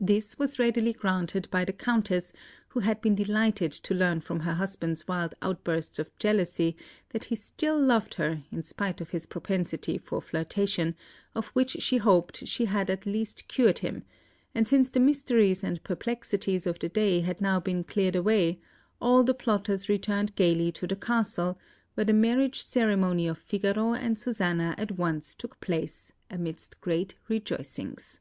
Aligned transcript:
This 0.00 0.38
was 0.38 0.60
readily 0.60 0.92
granted 0.92 1.48
by 1.50 1.64
the 1.64 1.72
Countess, 1.72 2.32
who 2.68 2.78
had 2.78 3.00
been 3.00 3.16
delighted 3.16 3.72
to 3.72 3.94
learn 3.94 4.20
from 4.20 4.38
her 4.38 4.54
husband's 4.54 5.08
wild 5.08 5.34
outburst 5.42 5.98
of 5.98 6.16
jealousy 6.20 6.76
that 7.08 7.24
he 7.24 7.34
still 7.34 7.76
loved 7.76 8.14
her 8.14 8.44
in 8.52 8.62
spite 8.62 9.00
of 9.00 9.10
his 9.10 9.26
propensity 9.26 9.98
for 9.98 10.22
flirtation, 10.22 10.94
of 11.34 11.48
which 11.48 11.78
she 11.82 11.96
hoped 11.96 12.46
she 12.46 12.66
had 12.66 12.90
at 12.90 13.06
last 13.06 13.48
cured 13.48 13.80
him; 13.80 14.04
and 14.54 14.68
since 14.68 14.88
the 14.88 15.00
mysteries 15.00 15.64
and 15.64 15.82
perplexities 15.82 16.64
of 16.64 16.78
the 16.78 16.88
day 16.88 17.18
had 17.18 17.40
now 17.40 17.58
been 17.58 17.82
cleared 17.82 18.14
away, 18.14 18.60
all 19.00 19.24
the 19.24 19.34
plotters 19.34 19.88
returned 19.88 20.32
gaily 20.36 20.70
to 20.70 20.86
the 20.86 20.94
castle, 20.94 21.58
where 21.94 22.04
the 22.04 22.12
marriage 22.12 22.62
ceremony 22.62 23.26
of 23.26 23.36
Figaro 23.36 23.94
and 23.94 24.16
Susanna 24.16 24.76
at 24.78 24.92
once 24.92 25.34
took 25.34 25.58
place 25.60 26.12
amidst 26.30 26.80
great 26.80 27.16
rejoicings. 27.26 28.20